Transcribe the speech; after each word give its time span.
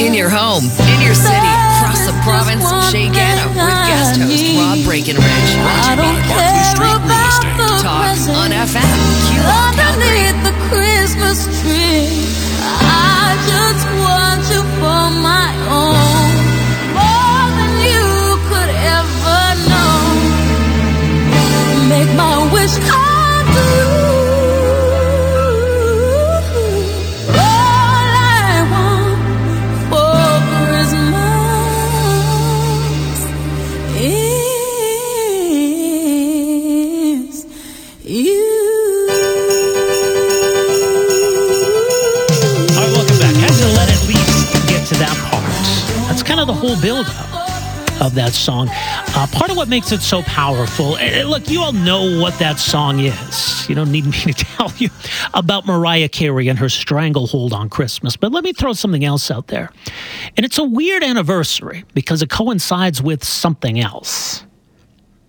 In 0.00 0.14
your 0.14 0.28
home, 0.28 0.64
in 0.64 1.00
your 1.00 1.14
city, 1.14 1.52
across 1.78 2.04
the 2.06 2.12
province, 2.22 2.66
Shay 2.90 3.08
Gano 3.08 3.48
with 3.48 3.56
guest 3.86 4.20
host 4.20 4.44
Rob 4.58 4.78
Breakenridge. 4.82 5.52
I 5.86 5.94
don't 5.94 6.20
care 6.26 6.74
about 6.74 7.05
the 7.05 7.05
of 48.06 48.14
that 48.14 48.32
song. 48.32 48.68
Uh, 48.70 49.26
part 49.32 49.50
of 49.50 49.56
what 49.56 49.68
makes 49.68 49.90
it 49.92 50.00
so 50.00 50.22
powerful. 50.22 50.96
eh, 50.96 51.24
look, 51.24 51.50
you 51.50 51.60
all 51.60 51.72
know 51.72 52.20
what 52.20 52.38
that 52.38 52.58
song 52.58 53.00
is. 53.00 53.68
You 53.68 53.74
don't 53.74 53.90
need 53.90 54.06
me 54.26 54.32
to 54.32 54.32
tell 54.32 54.72
you 54.76 54.88
about 55.34 55.66
Mariah 55.66 56.08
Carey 56.08 56.48
and 56.48 56.58
her 56.58 56.68
stranglehold 56.68 57.52
on 57.52 57.68
Christmas. 57.68 58.16
But 58.16 58.32
let 58.32 58.44
me 58.44 58.52
throw 58.52 58.72
something 58.72 59.04
else 59.04 59.30
out 59.30 59.48
there. 59.48 59.70
And 60.36 60.46
it's 60.46 60.58
a 60.58 60.64
weird 60.64 61.02
anniversary 61.02 61.84
because 61.94 62.22
it 62.22 62.30
coincides 62.30 63.02
with 63.02 63.24
something 63.24 63.80
else. 63.80 64.44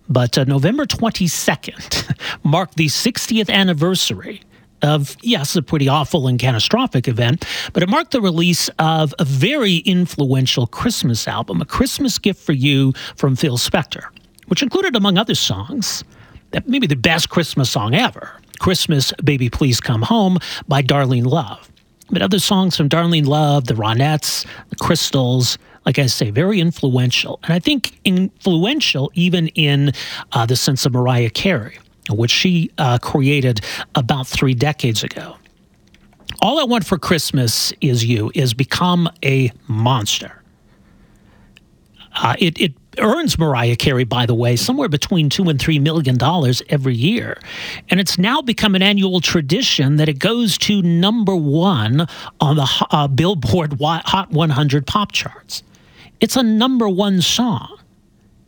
But 0.08 0.38
uh, 0.38 0.44
November 0.44 0.86
22nd 0.86 2.16
marked 2.44 2.76
the 2.76 2.86
60th 2.86 3.50
anniversary 3.50 4.40
of, 4.82 5.16
yes, 5.22 5.56
a 5.56 5.62
pretty 5.62 5.88
awful 5.88 6.28
and 6.28 6.38
catastrophic 6.38 7.08
event, 7.08 7.44
but 7.72 7.82
it 7.82 7.88
marked 7.88 8.12
the 8.12 8.20
release 8.20 8.68
of 8.78 9.14
a 9.18 9.24
very 9.24 9.76
influential 9.78 10.66
Christmas 10.66 11.26
album, 11.28 11.60
A 11.60 11.64
Christmas 11.64 12.18
Gift 12.18 12.40
for 12.40 12.52
You 12.52 12.92
from 13.16 13.36
Phil 13.36 13.58
Spector, 13.58 14.04
which 14.46 14.62
included, 14.62 14.96
among 14.96 15.18
other 15.18 15.34
songs, 15.34 16.04
that 16.50 16.68
maybe 16.68 16.86
the 16.86 16.96
best 16.96 17.28
Christmas 17.28 17.70
song 17.70 17.94
ever 17.94 18.32
Christmas, 18.58 19.12
Baby 19.22 19.48
Please 19.48 19.80
Come 19.80 20.02
Home 20.02 20.38
by 20.66 20.82
Darlene 20.82 21.26
Love. 21.26 21.70
But 22.10 22.22
other 22.22 22.38
songs 22.38 22.76
from 22.76 22.88
Darlene 22.88 23.26
Love, 23.26 23.66
the 23.66 23.74
Ronettes, 23.74 24.46
the 24.70 24.76
Crystals, 24.76 25.58
like 25.84 25.98
I 25.98 26.06
say, 26.06 26.30
very 26.30 26.60
influential. 26.60 27.38
And 27.44 27.52
I 27.52 27.58
think 27.58 27.98
influential 28.04 29.10
even 29.14 29.48
in 29.48 29.92
uh, 30.32 30.46
the 30.46 30.56
sense 30.56 30.86
of 30.86 30.92
Mariah 30.92 31.30
Carey, 31.30 31.78
which 32.14 32.30
she 32.30 32.70
uh, 32.78 32.98
created 32.98 33.60
about 33.94 34.26
three 34.26 34.54
decades 34.54 35.02
ago. 35.02 35.36
All 36.40 36.60
I 36.60 36.64
Want 36.64 36.86
for 36.86 36.98
Christmas 36.98 37.72
is 37.80 38.04
You 38.04 38.30
is 38.34 38.54
become 38.54 39.08
a 39.24 39.50
monster. 39.66 40.42
Uh, 42.20 42.34
it, 42.38 42.60
it 42.60 42.72
earns 42.98 43.38
Mariah 43.38 43.76
Carey, 43.76 44.04
by 44.04 44.26
the 44.26 44.34
way, 44.34 44.56
somewhere 44.56 44.88
between 44.88 45.30
two 45.30 45.48
and 45.48 45.60
three 45.60 45.78
million 45.78 46.16
dollars 46.16 46.62
every 46.68 46.94
year. 46.94 47.38
And 47.90 48.00
it's 48.00 48.18
now 48.18 48.42
become 48.42 48.74
an 48.74 48.82
annual 48.82 49.20
tradition 49.20 49.96
that 49.96 50.08
it 50.08 50.18
goes 50.18 50.58
to 50.58 50.82
number 50.82 51.34
one 51.36 52.06
on 52.40 52.56
the 52.56 52.86
uh, 52.90 53.08
Billboard 53.08 53.80
Hot 53.80 54.30
100 54.30 54.86
pop 54.86 55.12
charts. 55.12 55.62
It's 56.20 56.36
a 56.36 56.42
number 56.42 56.88
one 56.88 57.22
song 57.22 57.77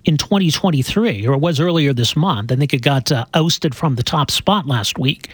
in 0.04 0.16
2023, 0.16 1.26
or 1.26 1.34
it 1.34 1.40
was 1.40 1.60
earlier 1.60 1.92
this 1.92 2.16
month. 2.16 2.52
I 2.52 2.56
think 2.56 2.72
it 2.72 2.82
got 2.82 3.12
uh, 3.12 3.26
ousted 3.34 3.74
from 3.74 3.96
the 3.96 4.02
top 4.02 4.30
spot 4.30 4.66
last 4.66 4.98
week, 4.98 5.28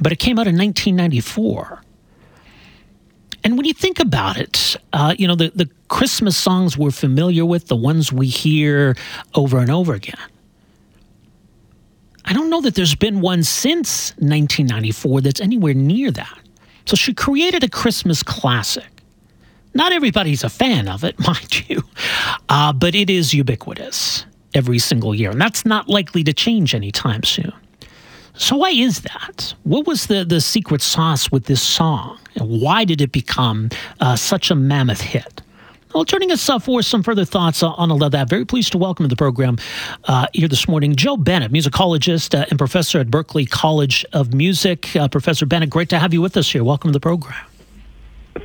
but 0.00 0.12
it 0.12 0.18
came 0.18 0.38
out 0.38 0.46
in 0.46 0.56
1994. 0.56 1.82
And 3.42 3.56
when 3.56 3.64
you 3.64 3.72
think 3.72 4.00
about 4.00 4.36
it, 4.36 4.76
uh, 4.92 5.14
you 5.18 5.26
know, 5.26 5.34
the, 5.34 5.50
the 5.54 5.68
Christmas 5.88 6.36
songs 6.36 6.76
we're 6.76 6.90
familiar 6.90 7.44
with, 7.44 7.68
the 7.68 7.76
ones 7.76 8.12
we 8.12 8.26
hear 8.26 8.96
over 9.34 9.58
and 9.58 9.70
over 9.70 9.94
again. 9.94 10.20
I 12.26 12.32
don't 12.32 12.50
know 12.50 12.60
that 12.60 12.74
there's 12.74 12.94
been 12.94 13.22
one 13.22 13.42
since 13.42 14.10
1994 14.18 15.22
that's 15.22 15.40
anywhere 15.40 15.74
near 15.74 16.10
that. 16.10 16.38
So 16.84 16.96
she 16.96 17.14
created 17.14 17.64
a 17.64 17.68
Christmas 17.68 18.22
classic. 18.22 18.99
Not 19.74 19.92
everybody's 19.92 20.44
a 20.44 20.48
fan 20.48 20.88
of 20.88 21.04
it, 21.04 21.18
mind 21.26 21.68
you, 21.68 21.82
uh, 22.48 22.72
but 22.72 22.94
it 22.94 23.10
is 23.10 23.32
ubiquitous 23.34 24.26
every 24.54 24.78
single 24.78 25.14
year. 25.14 25.30
And 25.30 25.40
that's 25.40 25.64
not 25.64 25.88
likely 25.88 26.24
to 26.24 26.32
change 26.32 26.74
anytime 26.74 27.22
soon. 27.22 27.52
So 28.34 28.56
why 28.56 28.70
is 28.70 29.02
that? 29.02 29.54
What 29.64 29.86
was 29.86 30.06
the, 30.06 30.24
the 30.24 30.40
secret 30.40 30.82
sauce 30.82 31.30
with 31.30 31.44
this 31.44 31.62
song? 31.62 32.18
And 32.36 32.60
why 32.60 32.84
did 32.84 33.00
it 33.00 33.12
become 33.12 33.68
uh, 34.00 34.16
such 34.16 34.50
a 34.50 34.54
mammoth 34.54 35.00
hit? 35.00 35.42
Well, 35.94 36.04
turning 36.04 36.30
us 36.30 36.48
uh, 36.48 36.60
for 36.60 36.82
some 36.82 37.02
further 37.02 37.24
thoughts 37.24 37.62
uh, 37.64 37.70
on 37.70 37.90
all 37.90 38.02
of 38.04 38.12
that, 38.12 38.30
very 38.30 38.44
pleased 38.44 38.70
to 38.72 38.78
welcome 38.78 39.04
to 39.04 39.08
the 39.08 39.16
program 39.16 39.58
uh, 40.04 40.28
here 40.32 40.46
this 40.46 40.68
morning 40.68 40.94
Joe 40.94 41.16
Bennett, 41.16 41.52
musicologist 41.52 42.38
uh, 42.38 42.46
and 42.48 42.58
professor 42.58 43.00
at 43.00 43.08
Berklee 43.08 43.50
College 43.50 44.06
of 44.12 44.32
Music. 44.32 44.94
Uh, 44.94 45.08
professor 45.08 45.46
Bennett, 45.46 45.68
great 45.68 45.88
to 45.88 45.98
have 45.98 46.14
you 46.14 46.22
with 46.22 46.36
us 46.36 46.50
here. 46.50 46.62
Welcome 46.62 46.90
to 46.90 46.92
the 46.92 47.00
program. 47.00 47.49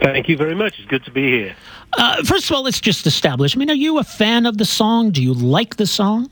Thank 0.02 0.30
you 0.30 0.38
very 0.38 0.56
much. 0.56 0.80
It's 0.80 0.88
good 0.88 1.06
to 1.06 1.12
be 1.12 1.30
here. 1.32 1.56
Uh, 1.98 2.24
first 2.24 2.50
of 2.50 2.56
all, 2.56 2.64
let's 2.64 2.82
just 2.82 3.06
establish. 3.08 3.56
I 3.56 3.60
mean, 3.60 3.70
are 3.70 3.74
you 3.74 3.98
a 4.00 4.04
fan 4.04 4.46
of 4.46 4.58
the 4.58 4.66
song? 4.66 5.12
Do 5.12 5.22
you 5.22 5.34
like 5.34 5.78
the 5.78 5.88
song? 5.88 6.30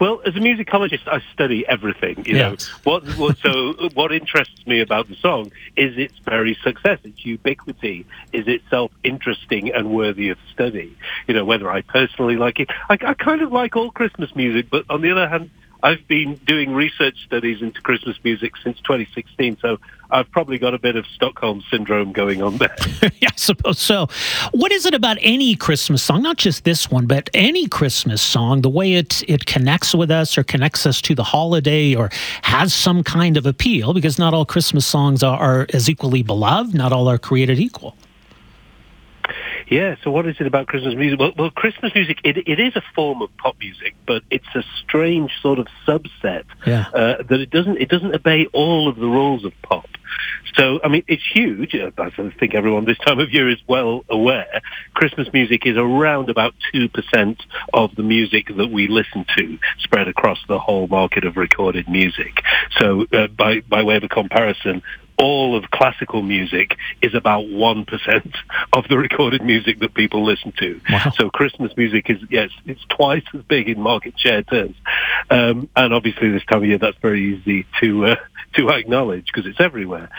Well, 0.00 0.20
as 0.26 0.34
a 0.34 0.40
musicologist, 0.40 1.06
I 1.06 1.22
study 1.32 1.66
everything. 1.66 2.24
You 2.26 2.34
know, 2.34 2.56
what, 2.82 3.04
what 3.16 3.38
so 3.38 3.74
what 3.94 4.12
interests 4.12 4.66
me 4.66 4.80
about 4.80 5.08
the 5.08 5.16
song 5.16 5.52
is 5.76 5.96
its 5.96 6.18
very 6.24 6.58
success, 6.62 6.98
its 7.04 7.24
ubiquity, 7.24 8.06
is 8.32 8.48
itself 8.48 8.90
interesting 9.04 9.72
and 9.72 9.90
worthy 9.94 10.30
of 10.30 10.38
study. 10.52 10.96
You 11.28 11.34
know, 11.34 11.44
whether 11.44 11.70
I 11.70 11.82
personally 11.82 12.36
like 12.36 12.60
it, 12.60 12.70
I, 12.88 12.94
I 12.94 13.14
kind 13.14 13.42
of 13.42 13.52
like 13.52 13.76
all 13.76 13.90
Christmas 13.90 14.34
music, 14.34 14.66
but 14.70 14.84
on 14.90 15.00
the 15.00 15.10
other 15.10 15.28
hand, 15.28 15.50
I've 15.82 16.08
been 16.08 16.36
doing 16.46 16.72
research 16.74 17.24
studies 17.26 17.60
into 17.60 17.80
Christmas 17.82 18.16
music 18.24 18.56
since 18.56 18.78
2016, 18.78 19.58
so 19.60 19.78
I've 20.14 20.30
probably 20.30 20.58
got 20.58 20.74
a 20.74 20.78
bit 20.78 20.94
of 20.94 21.04
Stockholm 21.08 21.62
syndrome 21.70 22.12
going 22.12 22.40
on 22.40 22.58
there. 22.58 22.74
yeah, 23.20 23.28
I 23.32 23.36
suppose 23.36 23.80
so. 23.80 24.06
What 24.52 24.70
is 24.70 24.86
it 24.86 24.94
about 24.94 25.16
any 25.20 25.56
Christmas 25.56 26.04
song, 26.04 26.22
not 26.22 26.36
just 26.36 26.62
this 26.62 26.88
one, 26.88 27.06
but 27.06 27.28
any 27.34 27.66
Christmas 27.66 28.22
song, 28.22 28.62
the 28.62 28.70
way 28.70 28.94
it 28.94 29.24
it 29.28 29.46
connects 29.46 29.92
with 29.92 30.12
us 30.12 30.38
or 30.38 30.44
connects 30.44 30.86
us 30.86 31.00
to 31.02 31.16
the 31.16 31.24
holiday 31.24 31.96
or 31.96 32.10
has 32.42 32.72
some 32.72 33.02
kind 33.02 33.36
of 33.36 33.44
appeal? 33.44 33.92
Because 33.92 34.16
not 34.16 34.32
all 34.32 34.46
Christmas 34.46 34.86
songs 34.86 35.24
are, 35.24 35.36
are 35.36 35.66
as 35.74 35.90
equally 35.90 36.22
beloved. 36.22 36.74
Not 36.74 36.92
all 36.92 37.08
are 37.08 37.18
created 37.18 37.58
equal. 37.58 37.96
Yeah, 39.68 39.96
so 40.04 40.10
what 40.10 40.26
is 40.26 40.36
it 40.40 40.46
about 40.46 40.66
Christmas 40.66 40.94
music? 40.94 41.18
Well, 41.18 41.32
well 41.36 41.50
Christmas 41.50 41.94
music, 41.94 42.18
it, 42.22 42.36
it 42.46 42.60
is 42.60 42.76
a 42.76 42.82
form 42.94 43.22
of 43.22 43.34
pop 43.38 43.56
music, 43.58 43.94
but 44.06 44.22
it's 44.30 44.46
a 44.54 44.62
strange 44.82 45.32
sort 45.40 45.58
of 45.58 45.66
subset 45.86 46.44
Yeah. 46.66 46.86
uh, 46.92 47.22
that 47.22 47.40
it 47.40 47.50
doesn't 47.50 47.78
it 47.78 47.88
doesn't 47.88 48.14
obey 48.14 48.46
all 48.52 48.88
of 48.88 48.96
the 48.96 49.06
rules 49.06 49.44
of 49.44 49.52
pop. 49.62 49.83
So, 50.54 50.80
I 50.84 50.88
mean, 50.88 51.02
it's 51.08 51.22
huge. 51.32 51.74
Uh, 51.74 51.90
I 51.98 52.10
think 52.38 52.54
everyone 52.54 52.84
this 52.84 52.98
time 52.98 53.18
of 53.18 53.30
year 53.32 53.48
is 53.48 53.58
well 53.66 54.04
aware. 54.08 54.60
Christmas 54.94 55.28
music 55.32 55.66
is 55.66 55.76
around 55.76 56.30
about 56.30 56.54
2% 56.74 57.36
of 57.72 57.94
the 57.96 58.02
music 58.02 58.48
that 58.56 58.68
we 58.70 58.88
listen 58.88 59.24
to 59.36 59.58
spread 59.78 60.08
across 60.08 60.38
the 60.48 60.58
whole 60.58 60.86
market 60.86 61.24
of 61.24 61.36
recorded 61.36 61.88
music. 61.88 62.42
So, 62.78 63.06
uh, 63.12 63.28
by, 63.28 63.60
by 63.60 63.82
way 63.82 63.96
of 63.96 64.04
a 64.04 64.08
comparison, 64.08 64.82
all 65.18 65.56
of 65.56 65.70
classical 65.70 66.22
music 66.22 66.76
is 67.02 67.14
about 67.14 67.44
1% 67.44 68.34
of 68.72 68.88
the 68.88 68.98
recorded 68.98 69.42
music 69.42 69.78
that 69.80 69.94
people 69.94 70.24
listen 70.24 70.52
to. 70.58 70.80
Wow. 70.90 71.12
So 71.16 71.30
Christmas 71.30 71.76
music 71.76 72.10
is, 72.10 72.18
yes, 72.30 72.50
it's 72.66 72.84
twice 72.88 73.24
as 73.32 73.42
big 73.42 73.68
in 73.68 73.80
market 73.80 74.18
share 74.18 74.42
terms. 74.42 74.76
Um, 75.30 75.68
and 75.76 75.94
obviously 75.94 76.30
this 76.30 76.44
time 76.44 76.62
of 76.62 76.68
year, 76.68 76.78
that's 76.78 76.98
very 76.98 77.34
easy 77.34 77.66
to, 77.80 78.06
uh, 78.06 78.16
to 78.54 78.70
acknowledge 78.70 79.26
because 79.26 79.46
it's 79.46 79.60
everywhere. 79.60 80.10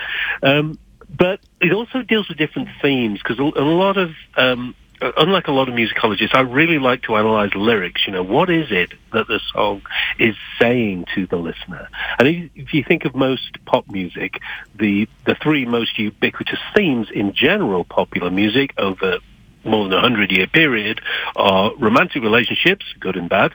Um, 0.42 0.80
but 1.09 1.39
it 1.62 1.71
also 1.71 2.01
deals 2.01 2.27
with 2.30 2.38
different 2.38 2.69
themes 2.81 3.19
because 3.21 3.39
a, 3.39 3.44
a 3.44 3.63
lot 3.63 3.97
of 3.97 4.12
um, 4.38 4.75
unlike 5.01 5.47
a 5.47 5.51
lot 5.51 5.69
of 5.69 5.75
musicologists, 5.75 6.33
I 6.33 6.42
really 6.42 6.80
like 6.80 7.03
to 7.03 7.15
analyze 7.15 7.53
lyrics. 7.56 8.06
You 8.06 8.13
know, 8.13 8.24
what 8.24 8.50
is 8.50 8.68
it 8.71 8.94
that 9.13 9.27
the 9.27 9.39
song 9.53 9.81
is 10.19 10.36
saying 10.59 11.06
to 11.15 11.27
the 11.27 11.38
listener? 11.38 11.89
And 12.19 12.50
if 12.56 12.74
you 12.74 12.83
think 12.83 13.06
of 13.06 13.15
most 13.15 13.63
pop 13.65 13.89
music, 13.89 14.39
the 14.75 15.07
the 15.25 15.36
three 15.36 15.65
most 15.65 15.97
ubiquitous 16.00 16.59
themes 16.75 17.07
in 17.13 17.33
general 17.33 17.83
popular 17.83 18.31
music 18.31 18.74
over 18.77 19.19
more 19.63 19.83
than 19.86 19.94
a 19.94 20.01
hundred 20.01 20.31
year 20.31 20.47
period 20.47 21.01
are 21.36 21.75
romantic 21.77 22.21
relationships, 22.21 22.86
good 23.00 23.15
and 23.15 23.30
bad, 23.30 23.53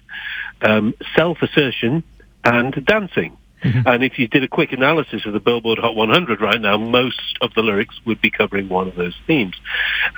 um, 0.62 0.94
self 1.14 1.38
assertion, 1.42 2.02
and 2.44 2.84
dancing. 2.84 3.36
Mm-hmm. 3.62 3.86
And 3.86 4.02
if 4.02 4.18
you 4.18 4.26
did 4.26 4.42
a 4.42 4.48
quick 4.48 4.72
analysis 4.72 5.26
of 5.26 5.34
the 5.34 5.40
Billboard 5.40 5.78
Hot 5.78 5.94
100 5.94 6.40
right 6.40 6.60
now, 6.60 6.78
most 6.78 7.38
of 7.42 7.52
the 7.54 7.62
lyrics 7.62 7.94
would 8.06 8.20
be 8.20 8.30
covering 8.30 8.68
one 8.68 8.88
of 8.88 8.96
those 8.96 9.14
themes. 9.26 9.54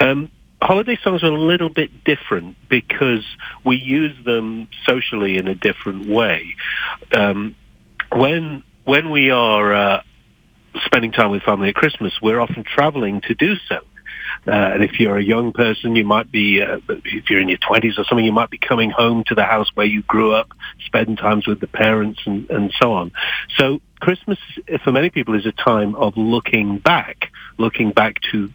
Um, 0.01 0.31
holiday 0.63 0.99
songs 1.03 1.23
are 1.23 1.27
a 1.27 1.39
little 1.39 1.69
bit 1.69 2.05
different 2.05 2.57
because 2.69 3.25
we 3.65 3.77
use 3.77 4.17
them 4.25 4.69
socially 4.87 5.37
in 5.37 5.49
a 5.49 5.55
different 5.55 6.09
way. 6.09 6.55
Um, 7.13 7.57
when 8.11 8.63
when 8.85 9.11
we 9.11 9.31
are 9.31 9.75
uh, 9.75 10.03
spending 10.85 11.13
time 11.13 11.31
with 11.31 11.43
family 11.43 11.69
at 11.69 11.75
Christmas, 11.75 12.13
we're 12.21 12.41
often 12.41 12.65
traveling 12.65 13.21
to 13.23 13.35
do 13.35 13.57
so. 13.69 13.81
Uh, 14.47 14.51
and 14.51 14.83
if 14.83 14.99
you're 14.99 15.17
a 15.17 15.23
young 15.23 15.53
person, 15.53 15.95
you 15.95 16.05
might 16.05 16.31
be, 16.33 16.61
uh, 16.61 16.79
if 16.89 17.31
you're 17.31 17.41
in 17.41 17.49
your 17.49 17.59
20s 17.59 17.99
or 17.99 18.05
something, 18.05 18.25
you 18.25 18.33
might 18.33 18.51
be 18.51 18.59
coming 18.59 18.91
home 18.91 19.23
to 19.27 19.35
the 19.35 19.45
house 19.45 19.71
where 19.75 19.87
you 19.87 20.03
grew 20.03 20.33
up, 20.33 20.49
spending 20.85 21.17
times 21.17 21.47
with 21.47 21.61
the 21.61 21.67
parents 21.67 22.21
and, 22.27 22.51
and 22.51 22.73
so 22.81 22.93
on. 22.93 23.13
So 23.57 23.81
Christmas, 24.01 24.39
for 24.83 24.91
many 24.91 25.11
people, 25.11 25.39
is 25.39 25.47
a 25.47 25.53
time 25.53 25.95
of 25.95 26.17
looking 26.17 26.79
back, 26.79 27.31
looking 27.57 27.93
back 27.93 28.17
to 28.33 28.51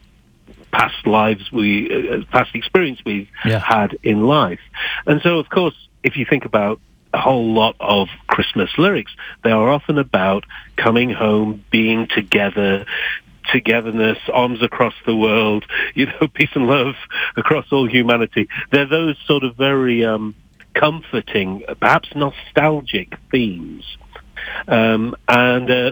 past 0.77 1.07
lives 1.07 1.51
we, 1.51 1.89
uh, 1.91 2.23
past 2.31 2.53
experience 2.53 2.99
we've 3.03 3.29
yeah. 3.43 3.59
had 3.59 3.97
in 4.03 4.21
life. 4.21 4.59
And 5.07 5.19
so, 5.23 5.39
of 5.39 5.49
course, 5.49 5.75
if 6.03 6.17
you 6.17 6.25
think 6.29 6.45
about 6.45 6.79
a 7.13 7.17
whole 7.17 7.51
lot 7.51 7.75
of 7.79 8.09
Christmas 8.27 8.69
lyrics, 8.77 9.11
they 9.43 9.49
are 9.49 9.69
often 9.69 9.97
about 9.97 10.45
coming 10.75 11.09
home, 11.09 11.65
being 11.71 12.07
together, 12.07 12.85
togetherness, 13.51 14.19
arms 14.31 14.61
across 14.61 14.93
the 15.07 15.15
world, 15.15 15.65
you 15.95 16.05
know, 16.05 16.27
peace 16.31 16.51
and 16.53 16.67
love 16.67 16.93
across 17.35 17.65
all 17.71 17.89
humanity. 17.89 18.47
They're 18.71 18.85
those 18.85 19.17
sort 19.25 19.43
of 19.43 19.55
very 19.55 20.05
um, 20.05 20.35
comforting, 20.75 21.63
perhaps 21.79 22.09
nostalgic 22.15 23.15
themes. 23.31 23.83
Um, 24.67 25.15
and 25.27 25.71
uh, 25.71 25.91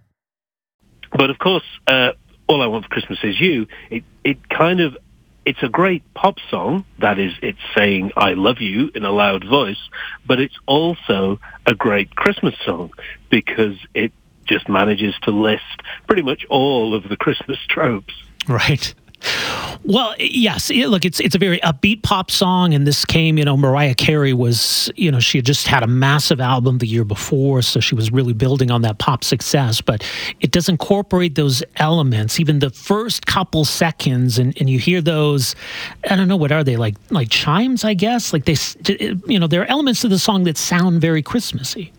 But 1.21 1.29
of 1.29 1.37
course, 1.37 1.63
uh, 1.85 2.13
All 2.47 2.63
I 2.63 2.65
Want 2.65 2.85
for 2.85 2.89
Christmas 2.89 3.19
Is 3.21 3.39
You, 3.39 3.67
it, 3.91 4.03
it 4.23 4.49
kind 4.49 4.79
of, 4.79 4.97
it's 5.45 5.61
a 5.61 5.69
great 5.69 6.01
pop 6.15 6.37
song. 6.49 6.83
That 6.97 7.19
is, 7.19 7.31
it's 7.43 7.59
saying 7.77 8.11
I 8.17 8.33
love 8.33 8.59
you 8.59 8.89
in 8.95 9.05
a 9.05 9.11
loud 9.11 9.47
voice, 9.47 9.77
but 10.25 10.39
it's 10.39 10.57
also 10.65 11.39
a 11.67 11.75
great 11.75 12.15
Christmas 12.15 12.55
song 12.65 12.89
because 13.29 13.77
it 13.93 14.11
just 14.47 14.67
manages 14.67 15.13
to 15.21 15.29
list 15.29 15.61
pretty 16.07 16.23
much 16.23 16.43
all 16.49 16.95
of 16.95 17.07
the 17.07 17.17
Christmas 17.17 17.59
tropes. 17.69 18.15
Right. 18.47 18.95
Well, 19.83 20.15
yes. 20.19 20.69
Look, 20.69 21.05
it's 21.05 21.19
it's 21.19 21.35
a 21.35 21.39
very 21.39 21.59
upbeat 21.59 22.03
pop 22.03 22.29
song, 22.29 22.73
and 22.73 22.85
this 22.85 23.03
came. 23.03 23.37
You 23.37 23.45
know, 23.45 23.57
Mariah 23.57 23.95
Carey 23.95 24.33
was, 24.33 24.91
you 24.95 25.11
know, 25.11 25.19
she 25.19 25.39
had 25.39 25.45
just 25.45 25.67
had 25.67 25.83
a 25.83 25.87
massive 25.87 26.39
album 26.39 26.77
the 26.77 26.87
year 26.87 27.03
before, 27.03 27.61
so 27.61 27.79
she 27.79 27.95
was 27.95 28.11
really 28.11 28.33
building 28.33 28.69
on 28.71 28.83
that 28.83 28.99
pop 28.99 29.23
success. 29.23 29.81
But 29.81 30.03
it 30.39 30.51
does 30.51 30.69
incorporate 30.69 31.35
those 31.35 31.63
elements, 31.77 32.39
even 32.39 32.59
the 32.59 32.69
first 32.69 33.25
couple 33.25 33.65
seconds, 33.65 34.37
and, 34.37 34.55
and 34.59 34.69
you 34.69 34.77
hear 34.77 35.01
those. 35.01 35.55
I 36.09 36.15
don't 36.15 36.27
know 36.27 36.37
what 36.37 36.51
are 36.51 36.63
they 36.63 36.77
like, 36.77 36.95
like 37.09 37.29
chimes, 37.29 37.83
I 37.83 37.95
guess. 37.95 38.33
Like 38.33 38.45
they, 38.45 38.55
you 39.27 39.39
know, 39.39 39.47
there 39.47 39.61
are 39.61 39.67
elements 39.67 40.03
of 40.03 40.11
the 40.11 40.19
song 40.19 40.43
that 40.43 40.57
sound 40.57 41.01
very 41.01 41.23
Christmassy. 41.23 41.91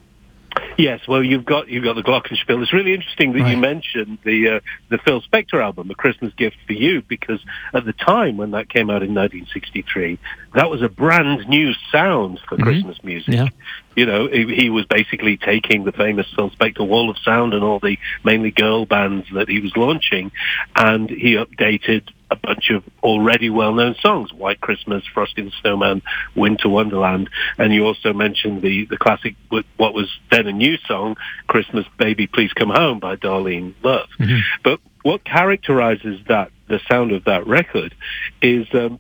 Yes, 0.79 1.01
well, 1.07 1.23
you've 1.23 1.45
got 1.45 1.69
you've 1.69 1.85
got 1.85 1.97
the 1.97 2.03
Glockenspiel. 2.03 2.63
It's 2.63 2.73
really 2.73 2.95
interesting 2.95 3.33
that 3.33 3.41
right. 3.41 3.51
you 3.51 3.57
mentioned 3.57 4.19
the 4.25 4.49
uh, 4.49 4.61
the 4.89 4.99
Phil 4.99 5.21
Spector 5.23 5.63
album, 5.63 5.91
"A 5.91 5.95
Christmas 5.95 6.33
Gift 6.35 6.57
for 6.67 6.73
You," 6.73 7.03
because 7.03 7.41
at 7.75 7.85
the 7.85 7.93
time 7.93 8.37
when 8.37 8.53
that 8.53 8.69
came 8.69 8.89
out 8.91 9.03
in 9.03 9.15
1963, 9.15 10.19
that 10.55 10.71
was 10.71 10.83
a 10.83 10.89
brand 10.89 11.49
new 11.49 11.73
sound 11.91 12.41
for 12.49 12.57
mm-hmm. 12.57 12.65
Christmas 12.65 13.03
music. 13.03 13.35
Yeah. 13.35 13.49
You 13.95 14.07
know, 14.07 14.27
he, 14.27 14.55
he, 14.55 14.71
was 14.71 14.87
basically 14.87 15.37
taking 15.37 15.85
the 15.85 15.93
famous 15.93 16.27
Phil 16.35 16.51
Spector 16.51 16.87
Wall 16.87 17.11
of 17.11 17.19
Sound 17.19 17.53
and 17.53 17.63
all 17.63 17.79
the 17.79 17.99
mainly 18.25 18.51
girl 18.51 18.87
bands 18.87 19.27
that 19.35 19.49
he 19.49 19.61
was 19.61 19.77
launching, 19.77 20.33
and 20.75 21.11
he 21.11 21.35
updated 21.35 22.09
a 22.33 22.37
bunch 22.37 22.71
of 22.71 22.83
already 23.03 23.51
well-known 23.51 23.95
songs, 24.01 24.33
White 24.33 24.61
Christmas, 24.61 25.05
Frosty 25.13 25.43
the 25.43 25.53
Snowman, 25.61 26.03
Winter 26.35 26.69
Wonderland, 26.69 27.29
and 27.59 27.73
you 27.73 27.85
also 27.85 28.13
mentioned 28.13 28.63
the, 28.63 28.87
the 28.87 28.97
classic, 28.97 29.37
what 29.49 29.95
was 29.95 30.11
then 30.31 30.47
a 30.47 30.53
new 30.53 30.79
song, 30.89 31.17
Christmas 31.47 31.87
Baby 31.99 32.27
Please 32.27 32.53
Come 32.55 32.71
Home 32.71 32.99
by 32.99 33.17
Darlene 33.17 33.75
Love. 33.83 34.09
Mm-hmm. 34.19 34.39
But 34.65 34.81
what 35.03 35.25
characterizes 35.25 36.21
that, 36.29 36.51
the 36.69 36.81
sound 36.89 37.13
of 37.13 37.25
that 37.25 37.47
record 37.47 37.95
is 38.41 38.67
um, 38.73 38.99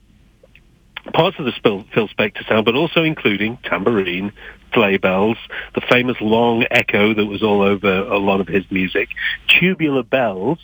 parts 1.14 1.38
of 1.38 1.46
the 1.46 1.52
Phil 1.62 2.08
Spector 2.08 2.46
sound, 2.46 2.66
but 2.66 2.74
also 2.74 3.02
including 3.02 3.58
tambourine, 3.64 4.32
sleigh 4.72 4.96
bells, 4.96 5.36
the 5.74 5.80
famous 5.80 6.16
long 6.20 6.64
echo 6.70 7.14
that 7.14 7.26
was 7.26 7.42
all 7.42 7.62
over 7.62 7.88
a 7.88 8.18
lot 8.18 8.40
of 8.40 8.48
his 8.48 8.64
music, 8.70 9.08
tubular 9.48 10.02
bells. 10.02 10.58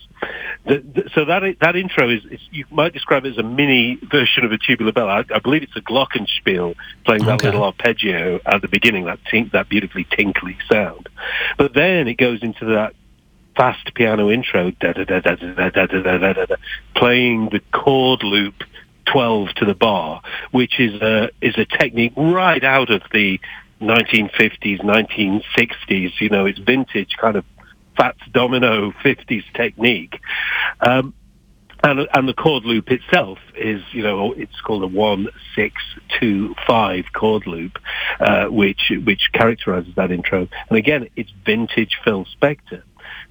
The, 0.65 0.79
the, 0.79 1.11
so 1.15 1.25
that 1.25 1.43
that 1.61 1.77
intro 1.77 2.11
is, 2.11 2.25
is, 2.25 2.41
you 2.51 2.65
might 2.71 2.93
describe 2.93 3.25
it 3.25 3.31
as 3.31 3.39
a 3.39 3.43
mini 3.43 3.99
version 4.11 4.45
of 4.45 4.53
a 4.53 4.59
tubular 4.59 4.93
bell. 4.93 5.09
I, 5.09 5.25
I 5.33 5.39
believe 5.39 5.63
it's 5.63 5.77
a 5.77 5.81
glockenspiel 5.81 6.75
playing 7.05 7.25
that 7.25 7.35
okay. 7.35 7.47
little 7.47 7.65
arpeggio 7.65 8.41
at 8.45 8.63
the 8.63 8.69
beginning, 8.69 9.05
that 9.07 9.21
tink, 9.33 9.53
that 9.53 9.69
beautifully 9.69 10.07
tinkly 10.11 10.57
sound. 10.71 11.09
But 11.57 11.75
then 11.75 12.09
it 12.09 12.15
goes 12.15 12.43
into 12.43 12.67
that 12.67 12.95
fast 13.57 13.93
piano 13.95 14.31
intro, 14.31 14.71
playing 16.95 17.49
the 17.51 17.61
chord 17.73 18.23
loop 18.23 18.55
12 19.13 19.49
to 19.57 19.65
the 19.65 19.75
bar, 19.75 20.23
which 20.51 20.79
is 20.79 21.01
a, 21.03 21.31
is 21.41 21.57
a 21.59 21.65
technique 21.65 22.13
right 22.17 22.63
out 22.63 22.91
of 22.91 23.03
the 23.13 23.41
1950s, 23.81 24.81
1960s. 24.81 26.21
You 26.21 26.29
know, 26.29 26.47
it's 26.47 26.59
vintage 26.59 27.17
kind 27.21 27.37
of 27.37 27.45
Fats 27.97 28.21
Domino 28.33 28.93
50s 28.93 29.45
technique. 29.55 30.21
Um, 30.81 31.15
and, 31.83 32.09
and 32.13 32.29
the 32.29 32.35
chord 32.35 32.65
loop 32.65 32.91
itself 32.91 33.39
is, 33.55 33.83
you 33.93 34.03
know, 34.03 34.33
it's 34.33 34.61
called 34.61 34.83
a 34.83 34.89
one 34.89 35.29
six 35.55 35.81
two 36.19 36.55
five 36.67 37.05
chord 37.13 37.47
loop, 37.47 37.79
uh, 38.19 38.47
which 38.47 38.91
which 39.05 39.31
characterizes 39.33 39.95
that 39.95 40.11
intro. 40.11 40.49
And 40.69 40.79
again, 40.79 41.09
it's 41.15 41.31
vintage 41.45 41.99
Phil 42.05 42.27
Spector. 42.41 42.83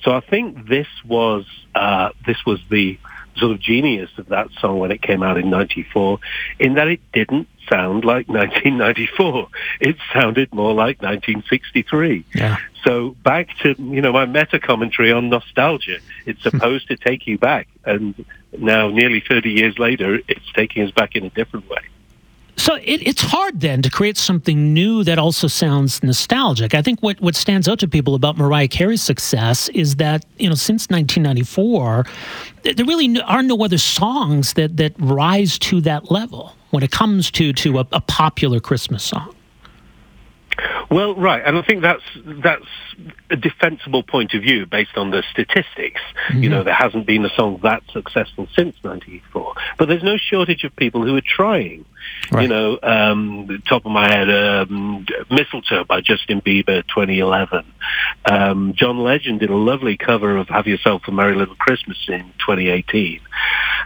So 0.01 0.11
I 0.11 0.21
think 0.21 0.67
this 0.67 0.87
was 1.05 1.45
uh, 1.75 2.09
this 2.25 2.45
was 2.45 2.59
the 2.69 2.97
sort 3.37 3.51
of 3.51 3.59
genius 3.59 4.09
of 4.17 4.27
that 4.27 4.49
song 4.59 4.79
when 4.79 4.91
it 4.91 5.01
came 5.01 5.23
out 5.23 5.37
in 5.37 5.49
94 5.49 6.19
in 6.59 6.75
that 6.75 6.87
it 6.87 6.99
didn't 7.13 7.47
sound 7.69 8.05
like 8.05 8.27
1994. 8.27 9.47
It 9.79 9.97
sounded 10.13 10.53
more 10.53 10.73
like 10.73 11.01
1963. 11.01 12.25
Yeah. 12.33 12.57
So 12.83 13.15
back 13.23 13.49
to, 13.63 13.75
you 13.77 14.01
know, 14.01 14.13
my 14.13 14.25
meta 14.25 14.59
commentary 14.59 15.11
on 15.11 15.29
nostalgia. 15.29 15.99
It's 16.25 16.41
hmm. 16.43 16.49
supposed 16.49 16.87
to 16.89 16.97
take 16.97 17.27
you 17.27 17.37
back. 17.37 17.67
And 17.85 18.25
now 18.57 18.89
nearly 18.89 19.21
30 19.27 19.49
years 19.51 19.77
later, 19.79 20.19
it's 20.27 20.51
taking 20.53 20.83
us 20.83 20.91
back 20.91 21.15
in 21.15 21.25
a 21.25 21.29
different 21.29 21.69
way. 21.69 21.81
So 22.67 22.75
it, 22.75 23.07
it's 23.07 23.21
hard 23.21 23.61
then 23.61 23.81
to 23.83 23.89
create 23.89 24.17
something 24.17 24.73
new 24.73 25.01
that 25.05 25.17
also 25.17 25.47
sounds 25.47 26.03
nostalgic. 26.03 26.75
I 26.75 26.81
think 26.81 26.99
what, 26.99 27.17
what 27.21 27.33
stands 27.33 27.69
out 27.69 27.79
to 27.79 27.87
people 27.87 28.13
about 28.13 28.37
Mariah 28.37 28.67
Carey's 28.67 29.01
success 29.01 29.69
is 29.69 29.95
that, 29.95 30.25
you 30.37 30.49
know, 30.49 30.55
since 30.55 30.89
1994, 30.89 32.05
there 32.63 32.85
really 32.85 33.21
are 33.21 33.41
no 33.41 33.63
other 33.63 33.77
songs 33.77 34.51
that, 34.55 34.75
that 34.75 34.91
rise 34.99 35.57
to 35.59 35.79
that 35.79 36.11
level 36.11 36.57
when 36.71 36.83
it 36.83 36.91
comes 36.91 37.31
to, 37.31 37.53
to 37.53 37.79
a, 37.79 37.87
a 37.93 38.01
popular 38.01 38.59
Christmas 38.59 39.01
song. 39.01 39.33
Well, 40.89 41.15
right, 41.15 41.43
and 41.45 41.57
I 41.57 41.61
think 41.63 41.81
that's 41.81 42.03
that's 42.15 42.65
a 43.29 43.35
defensible 43.35 44.03
point 44.03 44.33
of 44.33 44.41
view 44.41 44.65
based 44.65 44.95
on 44.95 45.11
the 45.11 45.21
statistics. 45.31 46.01
Mm-hmm. 46.29 46.43
You 46.43 46.49
know, 46.49 46.63
there 46.63 46.73
hasn't 46.73 47.05
been 47.05 47.25
a 47.25 47.29
song 47.29 47.59
that 47.63 47.83
successful 47.91 48.47
since 48.55 48.75
'94, 48.83 49.53
but 49.77 49.89
there's 49.89 50.03
no 50.03 50.15
shortage 50.17 50.63
of 50.63 50.75
people 50.75 51.05
who 51.05 51.15
are 51.17 51.21
trying. 51.21 51.83
Right. 52.31 52.43
You 52.43 52.47
know, 52.47 52.79
um, 52.81 53.61
top 53.67 53.85
of 53.85 53.91
my 53.91 54.07
head, 54.07 54.29
um, 54.29 55.05
"Mistletoe" 55.29 55.83
by 55.83 55.99
Justin 55.99 56.39
Bieber, 56.39 56.87
2011. 56.87 57.65
Um, 58.23 58.73
John 58.73 58.99
Legend 58.99 59.41
did 59.41 59.49
a 59.49 59.57
lovely 59.57 59.97
cover 59.97 60.37
of 60.37 60.47
"Have 60.47 60.67
Yourself 60.67 61.01
a 61.07 61.11
Merry 61.11 61.35
Little 61.35 61.55
Christmas" 61.55 61.97
in 62.07 62.31
2018, 62.39 63.19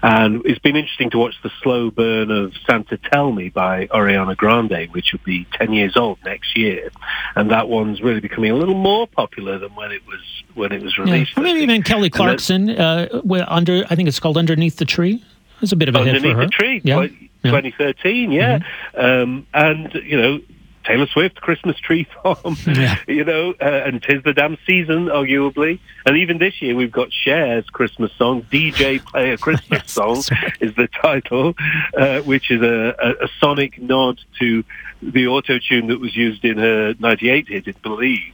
and 0.01 0.45
it's 0.45 0.59
been 0.59 0.75
interesting 0.75 1.09
to 1.11 1.17
watch 1.17 1.35
the 1.43 1.51
slow 1.61 1.91
burn 1.91 2.31
of 2.31 2.53
"Santa 2.65 2.97
Tell 2.97 3.31
Me" 3.31 3.49
by 3.49 3.87
Ariana 3.87 4.35
Grande, 4.35 4.89
which 4.91 5.13
will 5.13 5.21
be 5.25 5.47
10 5.53 5.73
years 5.73 5.95
old 5.95 6.17
next 6.25 6.57
year, 6.57 6.89
and 7.35 7.51
that 7.51 7.69
one's 7.69 8.01
really 8.01 8.19
becoming 8.19 8.51
a 8.51 8.55
little 8.55 8.75
more 8.75 9.07
popular 9.07 9.57
than 9.57 9.73
when 9.75 9.91
it 9.91 10.05
was 10.07 10.19
when 10.53 10.71
it 10.71 10.81
was 10.81 10.97
released. 10.97 11.33
Yeah. 11.37 11.43
Maybe 11.43 11.61
even 11.61 11.83
Kelly 11.83 12.09
Clarkson, 12.09 12.69
uh, 12.69 13.21
under 13.47 13.85
I 13.89 13.95
think 13.95 14.07
it's 14.07 14.19
called 14.19 14.37
"Underneath 14.37 14.77
the 14.77 14.85
Tree." 14.85 15.23
It's 15.61 15.71
a 15.71 15.75
bit 15.75 15.89
of 15.89 15.95
a 15.95 15.99
Underneath 15.99 16.23
hit 16.23 16.31
for 16.31 16.37
her. 16.39 16.45
the 16.45 16.51
Tree, 16.51 16.81
yeah. 16.83 17.07
2013, 17.43 18.31
yeah. 18.31 18.59
Mm-hmm. 18.59 18.99
Um, 18.99 19.47
and, 19.53 19.93
you 20.03 20.19
know, 20.19 20.39
Taylor 20.83 21.07
Swift, 21.07 21.35
Christmas 21.41 21.77
Tree 21.79 22.07
Farm, 22.23 22.57
yeah. 22.65 22.97
you 23.07 23.23
know, 23.23 23.53
uh, 23.61 23.83
and 23.85 24.01
Tis 24.01 24.23
the 24.23 24.33
Damn 24.33 24.57
Season, 24.65 25.07
arguably. 25.07 25.79
And 26.05 26.17
even 26.17 26.37
this 26.37 26.61
year, 26.61 26.75
we've 26.75 26.91
got 26.91 27.09
Cher's 27.11 27.65
Christmas 27.69 28.11
song, 28.17 28.43
DJ 28.43 29.03
Play 29.03 29.31
a 29.31 29.37
Christmas 29.37 29.69
yes, 29.71 29.91
Song, 29.91 30.23
right. 30.31 30.53
is 30.59 30.75
the 30.75 30.87
title, 31.01 31.53
uh, 31.97 32.21
which 32.21 32.51
is 32.51 32.61
a, 32.61 32.95
a, 32.99 33.25
a, 33.25 33.27
sonic 33.39 33.81
nod 33.81 34.19
to 34.39 34.63
the 35.01 35.27
auto 35.27 35.57
tune 35.57 35.87
that 35.87 35.99
was 35.99 36.15
used 36.15 36.45
in 36.45 36.57
her 36.57 36.93
98 36.99 37.47
hit, 37.47 37.67
I 37.67 37.71
believe, 37.81 38.33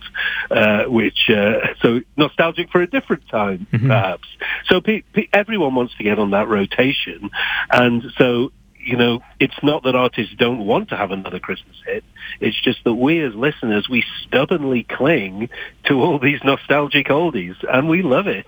uh, 0.51 0.83
which, 0.85 1.29
uh, 1.29 1.73
so 1.81 2.01
nostalgic 2.17 2.69
for 2.71 2.81
a 2.81 2.87
different 2.87 3.27
time, 3.29 3.67
mm-hmm. 3.71 3.87
perhaps. 3.87 4.27
So 4.65 4.81
pe- 4.81 5.03
pe- 5.13 5.29
everyone 5.31 5.75
wants 5.75 5.95
to 5.95 6.03
get 6.03 6.19
on 6.19 6.31
that 6.31 6.47
rotation. 6.47 7.29
And 7.71 8.03
so 8.17 8.51
you 8.87 8.95
know, 8.95 9.19
it's 9.39 9.61
not 9.61 9.83
that 9.83 9.95
artists 9.95 10.33
don't 10.35 10.65
want 10.65 10.89
to 10.89 10.97
have 10.97 11.11
another 11.11 11.39
Christmas 11.39 11.75
hit. 11.85 12.05
It's 12.39 12.59
just 12.59 12.83
that 12.85 12.93
we 12.93 13.19
as 13.21 13.35
listeners, 13.35 13.89
we 13.89 14.03
stubbornly 14.23 14.83
cling 14.83 15.49
to 15.85 16.01
all 16.01 16.19
these 16.19 16.41
nostalgic 16.43 17.07
oldies 17.07 17.55
and 17.69 17.89
we 17.89 18.01
love 18.01 18.27
it. 18.27 18.45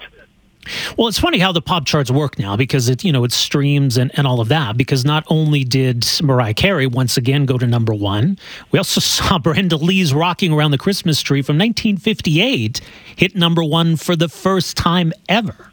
Well, 0.98 1.08
it's 1.08 1.20
funny 1.20 1.40
how 1.40 1.52
the 1.52 1.62
pop 1.62 1.86
charts 1.86 2.12
work 2.12 2.38
now 2.38 2.56
because 2.56 2.90
it, 2.90 3.04
you 3.04 3.12
know, 3.12 3.24
it 3.24 3.32
streams 3.32 3.98
and, 3.98 4.12
and 4.18 4.28
all 4.28 4.40
of 4.40 4.50
that. 4.50 4.78
Because 4.78 5.04
not 5.04 5.26
only 5.28 5.64
did 5.64 6.06
Mariah 6.22 6.54
Carey 6.54 6.88
once 6.88 7.18
again 7.18 7.46
go 7.46 7.58
to 7.58 7.68
number 7.68 7.94
one, 7.94 8.38
we 8.72 8.80
also 8.80 9.00
saw 9.02 9.40
Brenda 9.40 9.78
Lee's 9.78 10.14
"Rocking 10.14 10.54
Around 10.54 10.72
the 10.72 10.78
Christmas 10.78 11.22
Tree" 11.22 11.42
from 11.42 11.58
1958 11.58 12.82
hit 13.16 13.36
number 13.36 13.64
one 13.64 13.96
for 13.96 14.16
the 14.16 14.30
first 14.30 14.78
time 14.78 15.12
ever. 15.28 15.69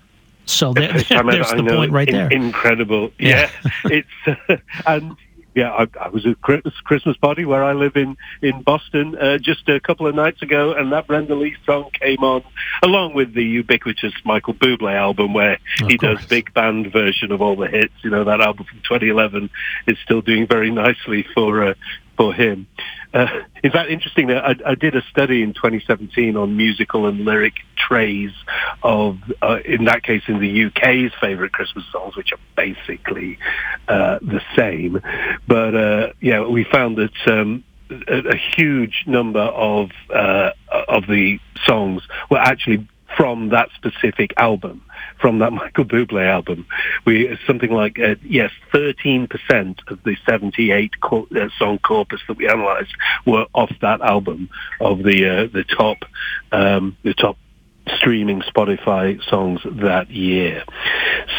So 0.46 0.72
there, 0.72 0.92
there's 0.92 1.08
the 1.08 1.64
point 1.68 1.92
right 1.92 2.10
there. 2.10 2.28
incredible. 2.32 3.10
Yeah, 3.18 3.50
yeah. 3.64 3.70
it's 4.26 4.40
uh, 4.48 4.56
and 4.86 5.16
yeah, 5.56 5.72
I, 5.72 5.86
I, 5.98 6.08
was 6.08 6.26
at 6.26 6.40
Christmas 6.42 7.16
party 7.16 7.46
where 7.46 7.64
I 7.64 7.72
live 7.72 7.96
in 7.96 8.18
in 8.42 8.60
Boston 8.60 9.16
uh, 9.16 9.38
just 9.38 9.66
a 9.70 9.80
couple 9.80 10.06
of 10.06 10.14
nights 10.14 10.42
ago, 10.42 10.74
and 10.74 10.92
that 10.92 11.06
Brenda 11.06 11.34
Lee 11.34 11.56
song 11.64 11.90
came 11.98 12.22
on 12.22 12.44
along 12.82 13.14
with 13.14 13.32
the 13.32 13.42
ubiquitous 13.42 14.12
Michael 14.24 14.52
Bublé 14.52 14.94
album, 14.94 15.32
where 15.32 15.54
of 15.80 15.88
he 15.88 15.96
course. 15.96 16.18
does 16.18 16.26
big 16.26 16.52
band 16.52 16.92
version 16.92 17.32
of 17.32 17.40
all 17.40 17.56
the 17.56 17.68
hits. 17.68 17.94
You 18.04 18.10
know 18.10 18.22
that 18.24 18.42
album 18.42 18.66
from 18.66 18.80
2011 18.80 19.48
is 19.86 19.96
still 20.04 20.20
doing 20.20 20.46
very 20.46 20.70
nicely 20.70 21.26
for 21.34 21.68
uh, 21.68 21.74
for 22.16 22.32
him. 22.32 22.66
Uh, 23.14 23.28
in 23.62 23.70
fact, 23.70 23.90
interesting 23.90 24.30
I, 24.30 24.56
I, 24.64 24.74
did 24.74 24.94
a 24.94 25.02
study 25.02 25.42
in 25.42 25.54
2017 25.54 26.36
on 26.36 26.56
musical 26.56 27.06
and 27.06 27.24
lyric 27.24 27.54
trays 27.76 28.32
of, 28.82 29.18
uh, 29.42 29.58
in 29.64 29.84
that 29.84 30.02
case, 30.02 30.22
in 30.26 30.40
the 30.40 30.64
UK's 30.64 31.12
favourite 31.20 31.52
Christmas 31.52 31.84
songs, 31.92 32.16
which 32.16 32.32
are 32.32 32.38
basically 32.56 33.38
uh, 33.88 34.18
the 34.20 34.40
same. 34.54 35.00
But 35.46 35.74
uh, 35.74 36.12
yeah, 36.20 36.46
we 36.46 36.64
found 36.64 36.96
that 36.96 37.14
um, 37.26 37.64
a, 37.90 38.30
a, 38.30 38.36
huge 38.36 39.04
number 39.06 39.40
of 39.40 39.90
uh, 40.12 40.50
of 40.88 41.06
the 41.06 41.38
songs 41.64 42.02
were 42.30 42.38
actually 42.38 42.86
from 43.16 43.48
that 43.50 43.68
specific 43.76 44.34
album 44.36 44.82
from 45.20 45.38
that 45.38 45.52
Michael 45.52 45.84
Bublé 45.84 46.26
album. 46.26 46.66
We 47.04 47.38
something 47.46 47.70
like 47.70 47.98
uh, 47.98 48.16
yes, 48.22 48.50
thirteen 48.72 49.26
percent 49.26 49.80
of 49.88 50.02
the 50.02 50.16
seventy-eight 50.26 50.92
uh, 51.02 51.48
song 51.58 51.78
corpus 51.78 52.20
that 52.28 52.36
we 52.36 52.46
analysed 52.46 52.94
were 53.24 53.46
off 53.54 53.72
that 53.80 54.00
album 54.00 54.48
of 54.80 55.02
the 55.02 55.26
uh, 55.26 55.46
the 55.52 55.64
top 55.64 55.98
um, 56.52 56.96
the 57.02 57.14
top 57.14 57.36
streaming 57.96 58.42
Spotify 58.42 59.22
songs 59.28 59.60
that 59.64 60.10
year. 60.10 60.64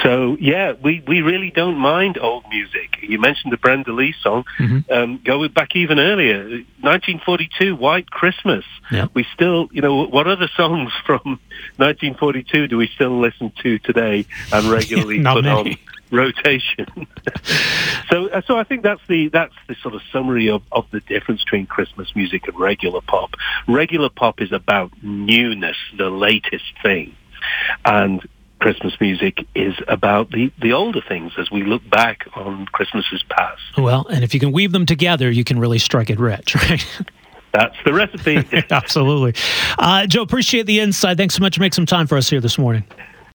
So 0.04 0.38
yeah, 0.40 0.74
we, 0.74 1.04
we 1.08 1.22
really 1.22 1.52
don't 1.52 1.78
mind 1.78 2.18
old 2.18 2.46
music. 2.50 2.98
You 3.02 3.20
mentioned 3.20 3.54
the 3.54 3.58
Brenda 3.58 3.94
Lee 3.94 4.14
song. 4.22 4.46
Mm-hmm. 4.60 4.92
Um, 4.92 5.22
go 5.24 5.48
back 5.48 5.76
even 5.76 6.00
earlier, 6.00 6.40
1942, 6.82 7.76
White 7.76 8.10
Christmas. 8.10 8.66
Yep. 8.92 9.12
We 9.14 9.26
still, 9.34 9.70
you 9.72 9.82
know, 9.82 10.06
what 10.06 10.28
other 10.28 10.50
songs 10.56 10.92
from 11.06 11.40
1942 11.78 12.68
do 12.68 12.78
we 12.78 12.88
still 12.88 13.20
listen 13.20 13.52
to 13.64 13.80
today 13.80 14.26
and 14.52 14.66
regularly 14.72 15.24
put 15.24 15.44
many. 15.44 15.72
on? 15.72 15.78
rotation. 16.12 17.08
so, 18.10 18.30
uh, 18.30 18.42
so 18.48 18.58
I 18.58 18.64
think 18.64 18.84
that's 18.84 19.02
the 19.08 19.28
that's 19.28 19.54
the 19.68 19.76
sort 19.82 19.94
of 19.94 20.02
summary 20.12 20.50
of, 20.50 20.62
of 20.72 20.86
the 20.92 21.02
difference 21.02 21.44
between 21.44 21.66
Christmas 21.66 22.16
music 22.16 22.48
and 22.48 22.58
regular 22.58 23.02
pop. 23.02 23.32
Regular 23.68 24.10
pop 24.10 24.42
is 24.42 24.52
about 24.52 24.92
newness, 25.02 25.76
the 25.98 26.10
latest 26.10 26.66
thing, 26.82 27.16
and 27.84 28.26
Christmas 28.60 29.00
music 29.00 29.46
is 29.56 29.76
about 29.88 30.32
the, 30.32 30.52
the 30.62 30.74
older 30.74 31.02
things 31.08 31.34
as 31.38 31.52
we 31.52 31.64
look 31.64 31.88
back 31.90 32.28
on 32.36 32.66
Christmases 32.68 33.24
past. 33.30 33.62
Well, 33.78 34.08
and 34.08 34.24
if 34.24 34.34
you 34.34 34.40
can 34.40 34.52
weave 34.52 34.72
them 34.72 34.86
together, 34.86 35.30
you 35.30 35.44
can 35.44 35.60
really 35.60 35.80
strike 35.80 36.10
it 36.10 36.20
rich, 36.20 36.56
right? 36.70 36.86
That's 37.54 37.76
the 37.86 37.94
recipe. 37.94 38.46
Absolutely. 38.72 39.36
Uh, 39.78 40.06
Joe, 40.08 40.22
appreciate 40.22 40.66
the 40.66 40.80
insight. 40.80 41.18
Thanks 41.18 41.36
so 41.36 41.42
much 41.42 41.56
for 41.56 41.62
making 41.62 41.74
some 41.74 41.86
time 41.86 42.08
for 42.08 42.18
us 42.18 42.30
here 42.30 42.42
this 42.42 42.58
morning. 42.58 42.84